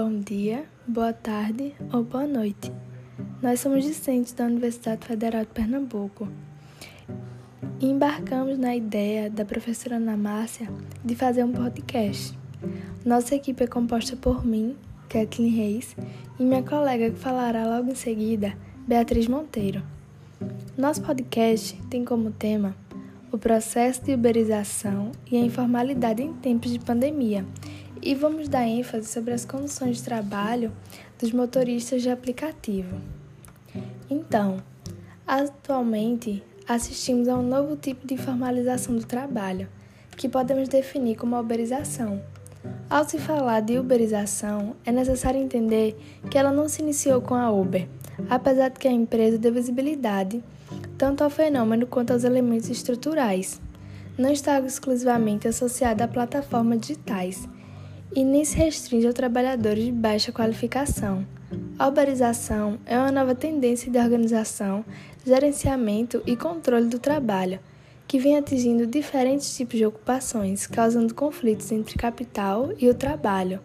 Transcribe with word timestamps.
bom 0.00 0.20
dia, 0.20 0.64
boa 0.86 1.12
tarde 1.12 1.74
ou 1.92 2.04
boa 2.04 2.24
noite. 2.24 2.70
Nós 3.42 3.58
somos 3.58 3.82
discentes 3.82 4.32
da 4.32 4.44
Universidade 4.44 5.04
Federal 5.04 5.40
de 5.40 5.48
Pernambuco 5.48 6.28
e 7.80 7.86
embarcamos 7.86 8.56
na 8.56 8.76
ideia 8.76 9.28
da 9.28 9.44
professora 9.44 9.96
Ana 9.96 10.16
Márcia 10.16 10.68
de 11.04 11.16
fazer 11.16 11.42
um 11.42 11.50
podcast. 11.50 12.38
Nossa 13.04 13.34
equipe 13.34 13.64
é 13.64 13.66
composta 13.66 14.14
por 14.14 14.46
mim, 14.46 14.76
Kathleen 15.08 15.50
Reis, 15.50 15.96
e 16.38 16.44
minha 16.44 16.62
colega 16.62 17.10
que 17.10 17.18
falará 17.18 17.66
logo 17.66 17.90
em 17.90 17.96
seguida, 17.96 18.56
Beatriz 18.86 19.26
Monteiro. 19.26 19.82
Nosso 20.76 21.02
podcast 21.02 21.76
tem 21.90 22.04
como 22.04 22.30
tema 22.30 22.76
o 23.32 23.36
processo 23.36 24.04
de 24.04 24.14
uberização 24.14 25.10
e 25.28 25.36
a 25.36 25.40
informalidade 25.40 26.22
em 26.22 26.32
tempos 26.34 26.70
de 26.70 26.78
pandemia 26.78 27.44
e 28.02 28.14
vamos 28.14 28.48
dar 28.48 28.66
ênfase 28.66 29.08
sobre 29.08 29.32
as 29.32 29.44
condições 29.44 29.98
de 29.98 30.02
trabalho 30.02 30.72
dos 31.18 31.32
motoristas 31.32 32.02
de 32.02 32.10
aplicativo. 32.10 33.00
Então, 34.10 34.62
atualmente 35.26 36.42
assistimos 36.66 37.28
a 37.28 37.36
um 37.36 37.42
novo 37.42 37.76
tipo 37.76 38.06
de 38.06 38.16
formalização 38.16 38.96
do 38.96 39.04
trabalho, 39.04 39.68
que 40.16 40.28
podemos 40.28 40.68
definir 40.68 41.16
como 41.16 41.38
uberização. 41.38 42.22
Ao 42.90 43.08
se 43.08 43.18
falar 43.18 43.60
de 43.60 43.78
uberização, 43.78 44.74
é 44.84 44.90
necessário 44.90 45.40
entender 45.40 45.96
que 46.30 46.38
ela 46.38 46.52
não 46.52 46.68
se 46.68 46.82
iniciou 46.82 47.20
com 47.20 47.34
a 47.34 47.50
Uber, 47.50 47.88
apesar 48.28 48.70
de 48.70 48.78
que 48.78 48.88
a 48.88 48.92
empresa 48.92 49.38
deu 49.38 49.52
visibilidade 49.52 50.42
tanto 50.96 51.22
ao 51.22 51.30
fenômeno 51.30 51.86
quanto 51.86 52.12
aos 52.12 52.24
elementos 52.24 52.68
estruturais. 52.68 53.60
Não 54.16 54.30
está 54.30 54.58
exclusivamente 54.60 55.46
associada 55.46 56.04
a 56.04 56.08
plataformas 56.08 56.80
digitais 56.80 57.48
e 58.14 58.24
nem 58.24 58.44
se 58.44 58.56
restringe 58.56 59.06
a 59.06 59.12
trabalhadores 59.12 59.84
de 59.84 59.92
baixa 59.92 60.32
qualificação. 60.32 61.26
A 61.78 61.88
uberização 61.88 62.78
é 62.84 62.98
uma 62.98 63.12
nova 63.12 63.34
tendência 63.34 63.90
de 63.90 63.98
organização, 63.98 64.84
gerenciamento 65.24 66.22
e 66.26 66.36
controle 66.36 66.86
do 66.86 66.98
trabalho, 66.98 67.60
que 68.06 68.18
vem 68.18 68.36
atingindo 68.36 68.86
diferentes 68.86 69.56
tipos 69.56 69.78
de 69.78 69.86
ocupações, 69.86 70.66
causando 70.66 71.14
conflitos 71.14 71.70
entre 71.70 71.96
capital 71.96 72.70
e 72.78 72.88
o 72.88 72.94
trabalho. 72.94 73.60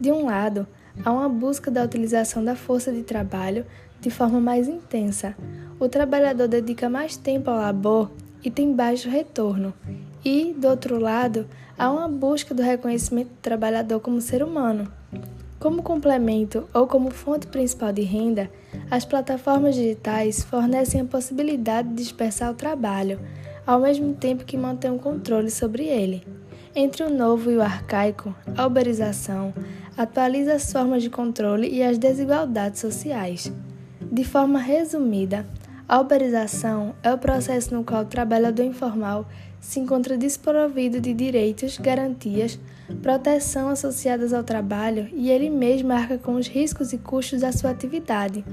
De 0.00 0.10
um 0.10 0.26
lado, 0.26 0.66
há 1.04 1.12
uma 1.12 1.28
busca 1.28 1.70
da 1.70 1.84
utilização 1.84 2.42
da 2.42 2.56
força 2.56 2.92
de 2.92 3.02
trabalho 3.02 3.66
de 4.00 4.10
forma 4.10 4.40
mais 4.40 4.68
intensa. 4.68 5.36
O 5.78 5.88
trabalhador 5.88 6.48
dedica 6.48 6.88
mais 6.88 7.16
tempo 7.16 7.50
ao 7.50 7.58
labor 7.58 8.10
e 8.42 8.50
tem 8.50 8.72
baixo 8.72 9.08
retorno. 9.08 9.74
E, 10.24 10.54
do 10.56 10.68
outro 10.68 10.98
lado, 10.98 11.46
há 11.78 11.90
uma 11.90 12.08
busca 12.08 12.54
do 12.54 12.62
reconhecimento 12.62 13.28
do 13.28 13.40
trabalhador 13.40 14.00
como 14.00 14.20
ser 14.20 14.42
humano. 14.42 14.90
Como 15.58 15.82
complemento 15.82 16.66
ou 16.72 16.86
como 16.86 17.10
fonte 17.10 17.46
principal 17.46 17.92
de 17.92 18.02
renda, 18.02 18.50
as 18.90 19.04
plataformas 19.04 19.74
digitais 19.74 20.42
fornecem 20.42 21.00
a 21.00 21.04
possibilidade 21.04 21.88
de 21.88 21.94
dispersar 21.94 22.50
o 22.50 22.54
trabalho, 22.54 23.20
ao 23.66 23.80
mesmo 23.80 24.14
tempo 24.14 24.44
que 24.44 24.56
mantém 24.56 24.90
um 24.90 24.98
controle 24.98 25.50
sobre 25.50 25.84
ele. 25.84 26.22
Entre 26.74 27.02
o 27.02 27.10
novo 27.10 27.50
e 27.50 27.56
o 27.56 27.62
arcaico, 27.62 28.34
a 28.56 28.66
uberização 28.66 29.52
atualiza 29.96 30.54
as 30.54 30.70
formas 30.70 31.02
de 31.02 31.10
controle 31.10 31.68
e 31.68 31.82
as 31.82 31.98
desigualdades 31.98 32.80
sociais. 32.80 33.52
De 34.00 34.24
forma 34.24 34.58
resumida, 34.58 35.46
a 35.88 36.00
uberização 36.00 36.94
é 37.02 37.12
o 37.12 37.18
processo 37.18 37.74
no 37.74 37.84
qual 37.84 38.02
o 38.02 38.06
trabalhador 38.06 38.62
informal 38.62 39.26
se 39.60 39.78
encontra 39.78 40.16
desprovido 40.16 41.00
de 41.00 41.12
direitos, 41.12 41.78
garantias, 41.78 42.58
proteção 43.02 43.68
associadas 43.68 44.32
ao 44.32 44.42
trabalho 44.42 45.08
e 45.12 45.30
ele 45.30 45.50
mesmo 45.50 45.92
arca 45.92 46.18
com 46.18 46.34
os 46.34 46.48
riscos 46.48 46.92
e 46.92 46.98
custos 46.98 47.42
da 47.42 47.52
sua 47.52 47.70
atividade. 47.70 48.44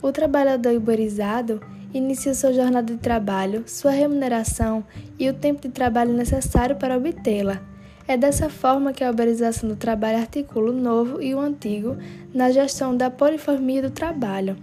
O 0.00 0.12
trabalhador 0.12 0.76
uberizado 0.76 1.60
inicia 1.92 2.34
sua 2.34 2.52
jornada 2.52 2.92
de 2.92 2.98
trabalho, 2.98 3.64
sua 3.66 3.90
remuneração 3.90 4.84
e 5.18 5.28
o 5.28 5.34
tempo 5.34 5.62
de 5.62 5.68
trabalho 5.68 6.12
necessário 6.12 6.76
para 6.76 6.96
obtê-la. 6.96 7.60
É 8.06 8.16
dessa 8.16 8.50
forma 8.50 8.92
que 8.92 9.02
a 9.02 9.10
uberização 9.10 9.68
do 9.68 9.76
trabalho 9.76 10.18
articula 10.18 10.70
o 10.70 10.74
novo 10.74 11.22
e 11.22 11.34
o 11.34 11.40
antigo 11.40 11.96
na 12.34 12.50
gestão 12.50 12.94
da 12.94 13.10
poliformia 13.10 13.80
do 13.80 13.90
trabalho. 13.90 14.56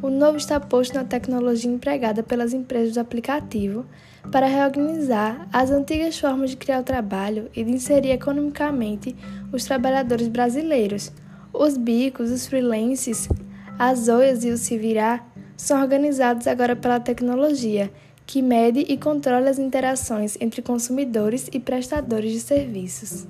O 0.00 0.10
novo 0.10 0.36
está 0.36 0.60
posto 0.60 0.94
na 0.94 1.02
tecnologia 1.02 1.68
empregada 1.68 2.22
pelas 2.22 2.52
empresas 2.54 2.94
do 2.94 3.00
aplicativo 3.00 3.84
para 4.30 4.46
reorganizar 4.46 5.48
as 5.52 5.72
antigas 5.72 6.16
formas 6.16 6.50
de 6.50 6.56
criar 6.56 6.80
o 6.80 6.84
trabalho 6.84 7.50
e 7.54 7.64
de 7.64 7.72
inserir 7.72 8.12
economicamente 8.12 9.16
os 9.52 9.64
trabalhadores 9.64 10.28
brasileiros. 10.28 11.10
Os 11.52 11.76
bicos, 11.76 12.30
os 12.30 12.46
freelances, 12.46 13.28
as 13.76 14.06
oias 14.06 14.44
e 14.44 14.50
o 14.50 14.56
se 14.56 14.78
virar 14.78 15.28
são 15.56 15.80
organizados 15.82 16.46
agora 16.46 16.76
pela 16.76 17.00
tecnologia, 17.00 17.90
que 18.24 18.40
mede 18.40 18.80
e 18.80 18.96
controla 18.96 19.50
as 19.50 19.58
interações 19.58 20.36
entre 20.40 20.62
consumidores 20.62 21.48
e 21.52 21.58
prestadores 21.58 22.30
de 22.30 22.40
serviços. 22.40 23.26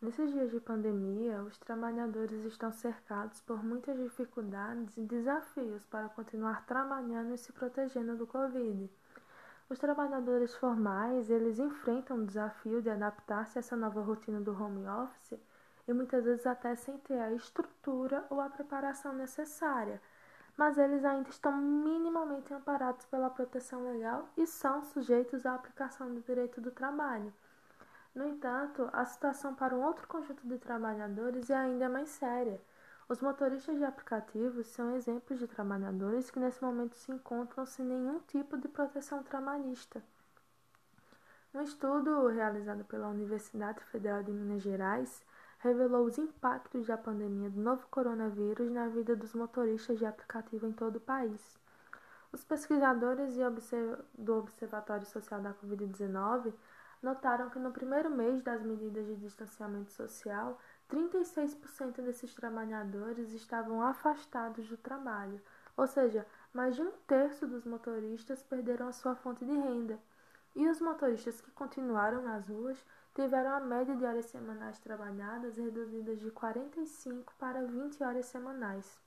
Nesses 0.00 0.30
dias 0.30 0.52
de 0.52 0.60
pandemia, 0.60 1.42
os 1.42 1.58
trabalhadores 1.58 2.44
estão 2.44 2.70
cercados 2.70 3.40
por 3.40 3.64
muitas 3.64 3.98
dificuldades 3.98 4.96
e 4.96 5.00
desafios 5.00 5.84
para 5.86 6.08
continuar 6.08 6.64
trabalhando 6.66 7.34
e 7.34 7.38
se 7.38 7.52
protegendo 7.52 8.14
do 8.14 8.24
Covid. 8.24 8.88
Os 9.68 9.76
trabalhadores 9.76 10.54
formais, 10.54 11.28
eles 11.28 11.58
enfrentam 11.58 12.18
o 12.18 12.26
desafio 12.26 12.80
de 12.80 12.88
adaptar-se 12.88 13.58
a 13.58 13.60
essa 13.60 13.74
nova 13.74 14.00
rotina 14.00 14.40
do 14.40 14.52
home 14.52 14.86
office 14.86 15.36
e 15.88 15.92
muitas 15.92 16.24
vezes 16.24 16.46
até 16.46 16.76
sem 16.76 16.96
ter 16.98 17.18
a 17.18 17.32
estrutura 17.32 18.24
ou 18.30 18.40
a 18.40 18.48
preparação 18.48 19.12
necessária, 19.12 20.00
mas 20.56 20.78
eles 20.78 21.04
ainda 21.04 21.28
estão 21.28 21.56
minimamente 21.56 22.54
amparados 22.54 23.04
pela 23.06 23.30
proteção 23.30 23.82
legal 23.82 24.28
e 24.36 24.46
são 24.46 24.80
sujeitos 24.80 25.44
à 25.44 25.56
aplicação 25.56 26.14
do 26.14 26.20
direito 26.20 26.60
do 26.60 26.70
trabalho. 26.70 27.34
No 28.14 28.26
entanto, 28.26 28.88
a 28.92 29.04
situação 29.04 29.54
para 29.54 29.74
um 29.74 29.84
outro 29.84 30.06
conjunto 30.08 30.46
de 30.46 30.58
trabalhadores 30.58 31.50
é 31.50 31.56
ainda 31.56 31.88
mais 31.88 32.08
séria. 32.08 32.60
Os 33.08 33.20
motoristas 33.20 33.78
de 33.78 33.84
aplicativos 33.84 34.66
são 34.66 34.94
exemplos 34.94 35.38
de 35.38 35.46
trabalhadores 35.46 36.30
que 36.30 36.38
nesse 36.38 36.62
momento 36.62 36.96
se 36.96 37.10
encontram 37.10 37.64
sem 37.64 37.84
nenhum 37.84 38.20
tipo 38.20 38.56
de 38.58 38.68
proteção 38.68 39.22
trabalhista. 39.22 40.02
Um 41.54 41.62
estudo 41.62 42.28
realizado 42.28 42.84
pela 42.84 43.08
Universidade 43.08 43.82
Federal 43.84 44.22
de 44.22 44.30
Minas 44.30 44.62
Gerais 44.62 45.24
revelou 45.60 46.04
os 46.04 46.18
impactos 46.18 46.86
da 46.86 46.98
pandemia 46.98 47.48
do 47.48 47.60
novo 47.60 47.86
coronavírus 47.90 48.70
na 48.70 48.88
vida 48.88 49.16
dos 49.16 49.32
motoristas 49.32 49.98
de 49.98 50.04
aplicativo 50.04 50.66
em 50.66 50.72
todo 50.72 50.96
o 50.96 51.00
país. 51.00 51.58
Os 52.30 52.44
pesquisadores 52.44 53.34
do 54.14 54.36
Observatório 54.36 55.06
Social 55.06 55.40
da 55.40 55.54
Covid-19 55.54 56.52
notaram 57.02 57.50
que 57.50 57.58
no 57.58 57.72
primeiro 57.72 58.10
mês 58.10 58.42
das 58.42 58.62
medidas 58.62 59.06
de 59.06 59.16
distanciamento 59.16 59.92
social, 59.92 60.58
36% 60.90 62.02
desses 62.02 62.34
trabalhadores 62.34 63.32
estavam 63.32 63.82
afastados 63.82 64.68
do 64.68 64.76
trabalho, 64.76 65.40
ou 65.76 65.86
seja, 65.86 66.26
mais 66.52 66.74
de 66.74 66.82
um 66.82 66.90
terço 67.06 67.46
dos 67.46 67.64
motoristas 67.64 68.42
perderam 68.42 68.88
a 68.88 68.92
sua 68.92 69.14
fonte 69.14 69.44
de 69.44 69.52
renda. 69.52 69.98
E 70.56 70.68
os 70.68 70.80
motoristas 70.80 71.40
que 71.40 71.50
continuaram 71.52 72.22
nas 72.22 72.48
ruas 72.48 72.84
tiveram 73.14 73.52
a 73.52 73.60
média 73.60 73.94
de 73.94 74.04
horas 74.04 74.26
semanais 74.26 74.78
trabalhadas 74.80 75.56
reduzidas 75.56 76.18
de 76.18 76.30
45 76.30 77.32
para 77.38 77.64
20 77.64 78.02
horas 78.02 78.26
semanais. 78.26 78.98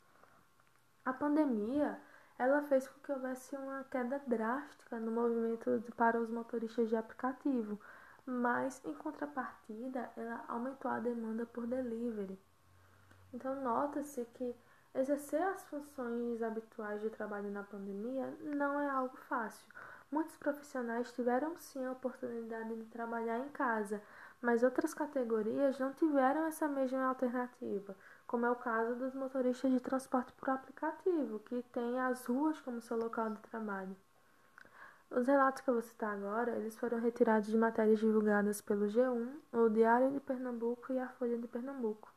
A 1.04 1.12
pandemia 1.12 2.00
ela 2.42 2.64
fez 2.64 2.88
com 2.88 3.00
que 3.02 3.12
houvesse 3.12 3.56
uma 3.56 3.84
queda 3.84 4.20
drástica 4.26 5.00
no 5.00 5.12
movimento 5.12 5.84
para 5.96 6.20
os 6.20 6.28
motoristas 6.28 6.90
de 6.90 6.96
aplicativo, 6.96 7.80
mas 8.26 8.82
em 8.84 8.96
contrapartida 8.96 10.10
ela 10.18 10.44
aumentou 10.48 10.90
a 10.90 11.00
demanda 11.00 11.46
por 11.46 11.68
delivery. 11.68 12.40
Então 13.32 13.62
nota-se 13.62 14.26
que 14.34 14.56
exercer 14.96 15.40
as 15.40 15.64
funções 15.66 16.42
habituais 16.42 17.00
de 17.04 17.12
trabalho 17.12 17.52
na 17.52 17.62
pandemia 17.62 18.34
não 18.42 18.82
é 18.82 18.90
algo 18.90 19.16
fácil. 19.30 19.68
Muitos 20.12 20.36
profissionais 20.38 21.14
tiveram 21.14 21.56
sim 21.60 21.86
a 21.86 21.92
oportunidade 21.92 22.76
de 22.76 22.86
trabalhar 22.86 23.38
em 23.38 23.50
casa, 23.50 24.02
mas 24.42 24.64
outras 24.64 24.96
categorias 24.96 25.78
não 25.78 25.94
tiveram 25.94 26.48
essa 26.48 26.68
mesma 26.68 27.06
alternativa, 27.06 27.96
como 28.32 28.46
é 28.46 28.50
o 28.50 28.56
caso 28.56 28.96
dos 28.96 29.14
motoristas 29.14 29.70
de 29.70 29.82
transporte 29.82 30.32
por 30.32 30.50
aplicativo, 30.50 31.40
que 31.40 31.62
têm 31.74 32.00
as 32.00 32.26
ruas 32.26 32.62
como 32.62 32.82
seu 32.82 32.96
local 32.96 33.30
de 33.30 33.42
trabalho. 33.42 33.94
Os 35.10 35.28
relatos 35.28 35.62
que 35.62 35.70
eu 35.70 35.74
vou 35.74 35.84
citar 35.84 36.14
agora, 36.14 36.56
eles 36.56 36.78
foram 36.78 37.02
retirados 37.02 37.50
de 37.50 37.58
matérias 37.58 38.00
divulgadas 38.00 38.62
pelo 38.62 38.86
G1, 38.86 39.28
o 39.52 39.68
Diário 39.68 40.12
de 40.12 40.22
Pernambuco 40.22 40.94
e 40.94 41.00
a 41.00 41.10
Folha 41.10 41.38
de 41.38 41.46
Pernambuco. 41.46 42.10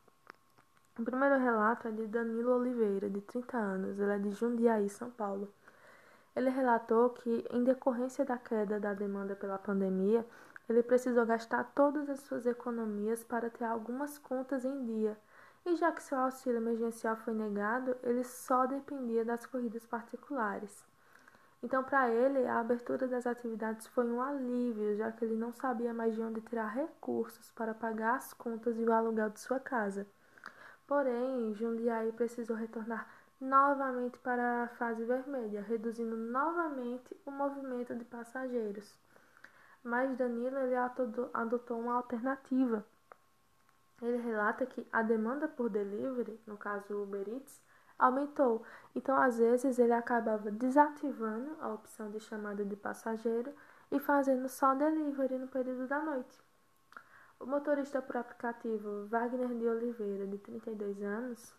O 0.96 1.02
primeiro 1.02 1.36
relato 1.36 1.88
é 1.88 1.90
de 1.90 2.06
Danilo 2.06 2.60
Oliveira, 2.60 3.10
de 3.10 3.20
30 3.20 3.58
anos, 3.58 3.98
ele 3.98 4.12
é 4.12 4.18
de 4.18 4.30
Jundiaí, 4.30 4.88
São 4.88 5.10
Paulo. 5.10 5.52
Ele 6.36 6.48
relatou 6.48 7.10
que, 7.10 7.44
em 7.50 7.64
decorrência 7.64 8.24
da 8.24 8.38
queda 8.38 8.78
da 8.78 8.94
demanda 8.94 9.34
pela 9.34 9.58
pandemia, 9.58 10.24
Ele 10.68 10.82
precisou 10.82 11.26
gastar 11.26 11.72
todas 11.74 12.08
as 12.08 12.20
suas 12.20 12.46
economias 12.46 13.22
para 13.22 13.50
ter 13.50 13.64
algumas 13.64 14.16
contas 14.16 14.64
em 14.64 14.84
dia, 14.84 15.18
e 15.66 15.76
já 15.76 15.90
que 15.92 16.02
seu 16.02 16.18
auxílio 16.18 16.58
emergencial 16.58 17.16
foi 17.16 17.34
negado, 17.34 17.96
ele 18.02 18.22
só 18.24 18.66
dependia 18.66 19.24
das 19.24 19.46
corridas 19.46 19.84
particulares. 19.86 20.84
Então, 21.62 21.82
para 21.82 22.10
ele, 22.10 22.46
a 22.46 22.60
abertura 22.60 23.08
das 23.08 23.26
atividades 23.26 23.86
foi 23.86 24.06
um 24.10 24.20
alívio, 24.20 24.94
já 24.96 25.10
que 25.10 25.24
ele 25.24 25.34
não 25.34 25.52
sabia 25.52 25.94
mais 25.94 26.14
de 26.14 26.20
onde 26.20 26.42
tirar 26.42 26.68
recursos 26.68 27.50
para 27.52 27.72
pagar 27.72 28.16
as 28.16 28.34
contas 28.34 28.78
e 28.78 28.84
o 28.84 28.92
aluguel 28.92 29.30
de 29.30 29.40
sua 29.40 29.58
casa. 29.58 30.06
Porém, 30.86 31.54
Jundiaí 31.54 32.12
precisou 32.12 32.54
retornar 32.54 33.08
novamente 33.40 34.18
para 34.18 34.64
a 34.64 34.68
fase 34.68 35.04
vermelha, 35.04 35.62
reduzindo 35.62 36.16
novamente 36.16 37.16
o 37.24 37.30
movimento 37.30 37.94
de 37.94 38.04
passageiros. 38.04 38.98
Mas 39.82 40.16
Danilo 40.16 40.58
ele 40.58 40.76
adotou 40.76 41.80
uma 41.80 41.94
alternativa. 41.94 42.84
Ele 44.02 44.18
relata 44.18 44.66
que 44.66 44.86
a 44.92 45.02
demanda 45.02 45.48
por 45.48 45.70
delivery, 45.70 46.40
no 46.46 46.56
caso 46.56 47.02
Uber 47.02 47.28
Eats, 47.28 47.62
aumentou. 47.98 48.64
Então, 48.94 49.16
às 49.16 49.38
vezes, 49.38 49.78
ele 49.78 49.92
acabava 49.92 50.50
desativando 50.50 51.56
a 51.60 51.72
opção 51.72 52.10
de 52.10 52.20
chamada 52.20 52.64
de 52.64 52.76
passageiro 52.76 53.54
e 53.90 53.98
fazendo 53.98 54.48
só 54.48 54.74
delivery 54.74 55.38
no 55.38 55.48
período 55.48 55.86
da 55.86 56.00
noite. 56.00 56.42
O 57.38 57.46
motorista 57.46 58.00
por 58.00 58.16
aplicativo 58.16 59.06
Wagner 59.06 59.48
de 59.48 59.66
Oliveira, 59.66 60.26
de 60.26 60.38
32 60.38 61.02
anos, 61.02 61.54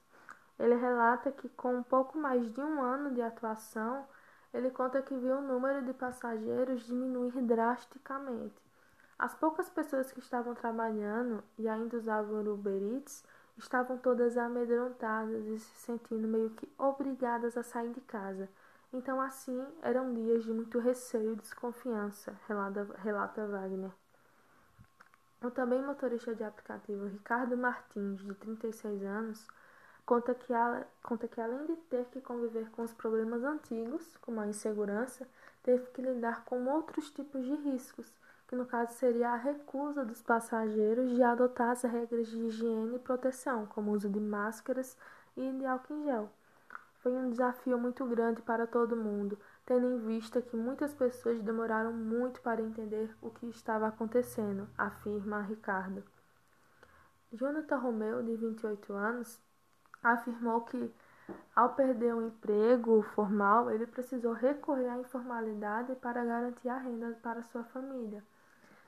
ele 0.58 0.76
relata 0.76 1.32
que 1.32 1.50
com 1.50 1.76
um 1.76 1.84
pouco 1.84 2.18
mais 2.18 2.52
de 2.52 2.62
um 2.62 2.82
ano 2.82 3.14
de 3.14 3.22
atuação, 3.22 4.08
ele 4.54 4.72
conta 4.72 5.02
que 5.02 5.16
viu 5.16 5.38
o 5.38 5.42
número 5.42 5.86
de 5.86 5.94
passageiros 5.94 6.86
diminuir 6.86 7.42
drasticamente. 7.42 8.65
As 9.18 9.34
poucas 9.34 9.70
pessoas 9.70 10.12
que 10.12 10.20
estavam 10.20 10.54
trabalhando 10.54 11.44
e 11.58 11.70
ainda 11.70 11.98
usavam 11.98 12.42
Uber 12.54 12.82
Eats 12.82 13.24
estavam 13.58 13.98
todas 13.98 14.38
amedrontadas 14.38 15.46
e 15.48 15.58
se 15.58 15.78
sentindo 15.78 16.28
meio 16.28 16.50
que 16.50 16.70
obrigadas 16.78 17.56
a 17.58 17.64
sair 17.64 17.92
de 17.92 18.02
casa. 18.02 18.50
Então, 18.92 19.22
assim, 19.22 19.66
eram 19.82 20.14
dias 20.14 20.44
de 20.44 20.52
muito 20.52 20.80
receio 20.80 21.34
e 21.34 21.36
desconfiança, 21.36 22.38
relata, 22.48 22.88
relata 22.98 23.48
Wagner. 23.48 23.92
O 25.42 25.52
também 25.52 25.82
motorista 25.82 26.34
de 26.36 26.44
aplicativo 26.44 27.08
Ricardo 27.08 27.58
Martins, 27.58 28.22
de 28.22 28.34
36 28.34 29.04
anos, 29.04 29.48
conta 30.06 30.34
que, 30.34 30.54
conta 31.04 31.28
que 31.28 31.40
além 31.40 31.66
de 31.66 31.76
ter 31.90 32.06
que 32.06 32.20
conviver 32.20 32.70
com 32.72 32.84
os 32.84 32.94
problemas 32.94 33.44
antigos, 33.44 34.18
como 34.18 34.40
a 34.42 34.48
insegurança, 34.48 35.28
teve 35.64 35.86
que 35.92 36.02
lidar 36.02 36.44
com 36.46 36.66
outros 36.68 37.12
tipos 37.12 37.44
de 37.44 37.56
riscos, 37.56 38.12
que 38.48 38.56
no 38.56 38.66
caso 38.66 38.94
seria 38.94 39.30
a 39.30 39.36
recusa 39.36 40.06
dos 40.06 40.22
passageiros 40.22 41.12
de 41.16 41.24
adotar 41.24 41.72
as 41.72 41.82
regras 41.84 42.28
de 42.28 42.38
higiene 42.38 42.96
e 42.96 43.00
proteção, 43.00 43.66
como 43.66 43.92
o 43.92 43.96
uso 43.96 44.10
de 44.10 44.20
máscaras 44.20 44.98
e 45.36 45.52
de 45.52 45.66
álcool 45.66 45.96
em 45.96 46.04
gel. 46.06 46.30
Foi 47.00 47.12
um 47.12 47.30
desafio 47.30 47.78
muito 47.78 48.06
grande 48.06 48.42
para 48.42 48.66
todo 48.66 48.96
mundo, 48.96 49.38
tendo 49.66 49.88
em 49.88 50.00
vista 50.00 50.42
que 50.42 50.56
muitas 50.56 50.94
pessoas 50.94 51.42
demoraram 51.42 51.94
muito 51.94 52.42
para 52.42 52.62
entender 52.62 53.16
o 53.22 53.30
que 53.30 53.48
estava 53.48 53.88
acontecendo, 53.88 54.68
afirma 54.78 55.42
Ricardo. 55.42 56.04
Jonathan 57.32 57.78
Romeu, 57.78 58.24
de 58.24 58.36
28 58.36 58.94
anos, 58.94 59.40
afirmou 60.02 60.62
que, 60.62 60.92
ao 61.56 61.74
perder 61.74 62.14
o 62.14 62.20
um 62.20 62.28
emprego 62.28 63.02
formal, 63.14 63.70
ele 63.70 63.86
precisou 63.86 64.34
recorrer 64.34 64.88
à 64.88 64.98
informalidade 64.98 65.96
para 65.96 66.24
garantir 66.24 66.70
a 66.70 66.78
renda 66.78 67.18
para 67.22 67.44
sua 67.44 67.64
família. 67.66 68.24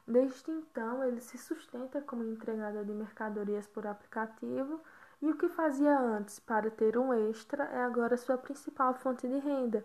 Desde 0.08 0.50
então, 0.52 1.04
ele 1.04 1.20
se 1.20 1.38
sustenta 1.38 2.00
como 2.02 2.24
entregador 2.24 2.86
de 2.86 2.94
mercadorias 2.94 3.68
por 3.68 3.86
aplicativo 3.86 4.80
e 5.22 5.30
o 5.30 5.36
que 5.36 5.50
fazia 5.50 6.00
antes 6.00 6.40
para 6.40 6.72
ter 6.72 6.98
um 6.98 7.14
extra 7.30 7.66
é 7.66 7.84
agora 7.84 8.16
sua 8.16 8.38
principal 8.38 8.94
fonte 8.94 9.28
de 9.28 9.38
renda. 9.40 9.84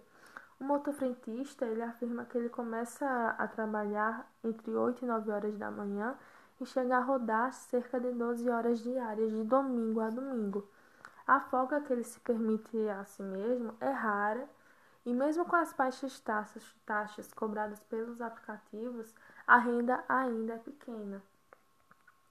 O 0.61 0.65
motofrentista 0.65 1.67
ele 1.67 1.83
afirma 1.83 2.25
que 2.25 2.39
ele 2.39 2.49
começa 2.49 3.35
a 3.37 3.49
trabalhar 3.49 4.31
entre 4.45 4.71
8 4.71 5.05
e 5.05 5.09
9 5.09 5.29
horas 5.33 5.59
da 5.59 5.73
manhã 5.73 6.17
e 6.61 6.67
chega 6.67 6.99
a 6.99 7.01
rodar 7.01 7.53
cerca 7.53 7.99
de 7.99 8.13
12 8.13 8.49
horas 8.49 8.79
diárias, 8.79 9.33
de 9.33 9.43
domingo 9.43 9.99
a 9.99 10.09
domingo. 10.09 10.69
A 11.27 11.41
folga 11.41 11.81
que 11.81 11.93
ele 11.93 12.05
se 12.05 12.21
permite 12.21 12.77
a 12.89 13.05
si 13.05 13.25
mesmo 13.25 13.75
é 13.81 13.91
rara 13.91 14.49
e, 15.05 15.13
mesmo 15.13 15.45
com 15.45 15.57
as 15.57 15.73
baixas 15.73 16.21
taxas, 16.21 16.65
taxas 16.87 17.33
cobradas 17.33 17.81
pelos 17.81 18.21
aplicativos, 18.21 19.15
a 19.47 19.59
renda 19.59 20.05
ainda 20.09 20.55
é 20.55 20.59
pequena. 20.59 21.23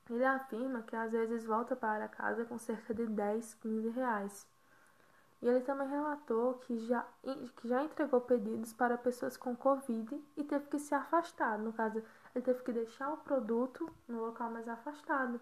Ele 0.10 0.26
afirma 0.26 0.82
que 0.82 0.96
às 0.96 1.12
vezes 1.12 1.46
volta 1.46 1.76
para 1.76 2.08
casa 2.08 2.46
com 2.46 2.58
cerca 2.58 2.94
de 2.94 3.06
10, 3.08 3.54
15 3.56 3.90
reais. 3.90 4.48
E 5.42 5.48
ele 5.48 5.62
também 5.62 5.88
relatou 5.88 6.56
que 6.56 6.78
já, 6.86 7.06
que 7.58 7.68
já 7.68 7.84
entregou 7.84 8.22
pedidos 8.22 8.74
para 8.74 8.98
pessoas 8.98 9.36
com 9.36 9.56
Covid 9.56 10.22
e 10.38 10.44
teve 10.44 10.68
que 10.68 10.78
se 10.78 10.94
afastar. 10.94 11.58
No 11.58 11.74
caso, 11.74 12.04
ele 12.36 12.46
teve 12.46 12.62
que 12.64 12.72
deixar 12.72 13.12
o 13.12 13.18
produto 13.18 13.92
no 14.08 14.26
local 14.26 14.52
mais 14.52 14.68
afastado. 14.68 15.42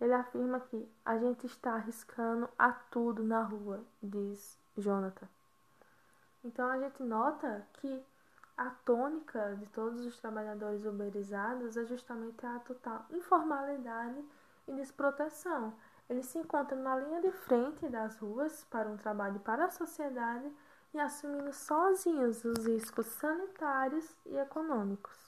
Ele 0.00 0.12
afirma 0.12 0.60
que 0.60 0.88
a 1.04 1.16
gente 1.18 1.46
está 1.46 1.72
arriscando 1.74 2.48
a 2.58 2.70
tudo 2.70 3.24
na 3.24 3.42
rua, 3.42 3.82
diz 4.02 4.58
Jonathan. 4.76 5.28
Então 6.44 6.68
a 6.70 6.78
gente 6.78 7.02
nota 7.02 7.66
que 7.74 8.04
a 8.56 8.70
tônica 8.84 9.56
de 9.56 9.66
todos 9.66 10.04
os 10.04 10.18
trabalhadores 10.18 10.84
uberizados 10.84 11.76
é 11.76 11.84
justamente 11.84 12.44
a 12.44 12.58
total 12.60 13.06
informalidade 13.10 14.24
e 14.66 14.72
desproteção. 14.72 15.72
Eles 16.08 16.26
se 16.26 16.38
encontram 16.38 16.82
na 16.82 16.96
linha 16.96 17.20
de 17.20 17.30
frente 17.30 17.88
das 17.88 18.18
ruas 18.18 18.64
para 18.64 18.88
um 18.88 18.96
trabalho 18.96 19.38
para 19.40 19.66
a 19.66 19.70
sociedade 19.70 20.50
e 20.94 20.98
assumindo 20.98 21.52
sozinhos 21.52 22.44
os 22.44 22.66
riscos 22.66 23.06
sanitários 23.06 24.16
e 24.26 24.36
econômicos. 24.36 25.27